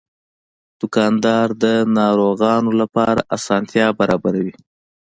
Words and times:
دوکاندار 0.79 1.47
د 1.63 1.65
ناروغانو 1.97 2.71
لپاره 2.81 3.21
اسانتیا 3.37 3.87
برابروي. 3.99 4.55